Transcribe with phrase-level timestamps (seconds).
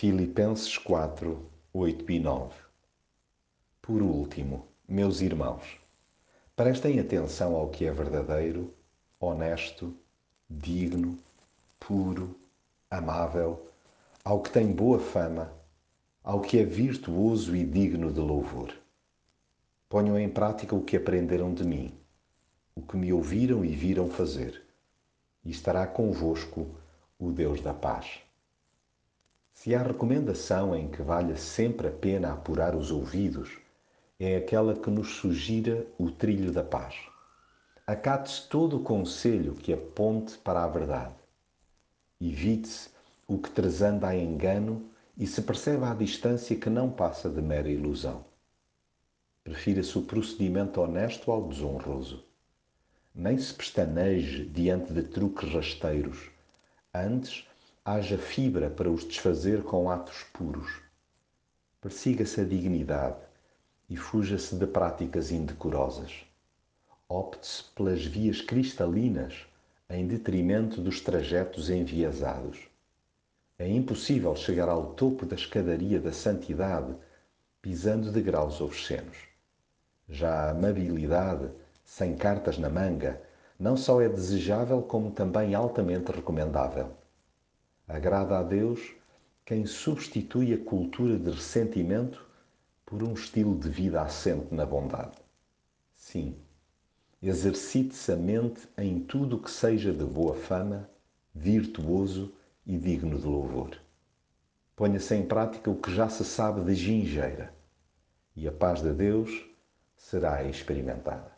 [0.00, 2.54] Filipenses 4, 8 e 9
[3.82, 5.76] Por último, meus irmãos,
[6.54, 8.72] prestem atenção ao que é verdadeiro,
[9.18, 9.92] honesto,
[10.48, 11.18] digno,
[11.80, 12.36] puro,
[12.88, 13.66] amável,
[14.24, 15.52] ao que tem boa fama,
[16.22, 18.72] ao que é virtuoso e digno de louvor.
[19.88, 21.92] Ponham em prática o que aprenderam de mim,
[22.72, 24.62] o que me ouviram e viram fazer,
[25.44, 26.68] e estará convosco
[27.18, 28.27] o Deus da paz.
[29.60, 33.58] Se há recomendação em que valha sempre a pena apurar os ouvidos,
[34.16, 36.94] é aquela que nos sugira o trilho da paz.
[37.84, 41.12] Acate-se todo o conselho que aponte para a verdade.
[42.20, 42.90] Evite-se
[43.26, 47.68] o que trazanda a engano e se percebe à distância que não passa de mera
[47.68, 48.24] ilusão.
[49.42, 52.24] Prefira-se o procedimento honesto ao desonroso.
[53.12, 56.30] Nem se pestaneje diante de truques rasteiros.
[56.94, 57.44] Antes,
[57.90, 60.82] haja fibra para os desfazer com atos puros.
[61.80, 63.16] Persiga-se a dignidade
[63.88, 66.26] e fuja-se de práticas indecorosas.
[67.08, 69.46] Opte-se pelas vias cristalinas
[69.88, 72.58] em detrimento dos trajetos enviesados.
[73.58, 76.94] É impossível chegar ao topo da escadaria da santidade
[77.62, 79.16] pisando de graus obscenos.
[80.06, 81.48] Já a amabilidade,
[81.86, 83.18] sem cartas na manga,
[83.58, 86.92] não só é desejável, como também altamente recomendável.
[87.88, 88.92] Agrada a Deus
[89.46, 92.22] quem substitui a cultura de ressentimento
[92.84, 95.16] por um estilo de vida assente na bondade.
[95.96, 96.36] Sim,
[97.22, 100.86] exercite-se a mente em tudo o que seja de boa fama,
[101.34, 102.34] virtuoso
[102.66, 103.80] e digno de louvor.
[104.76, 107.54] Ponha-se em prática o que já se sabe de gingeira,
[108.36, 109.30] e a paz de Deus
[109.96, 111.37] será experimentada.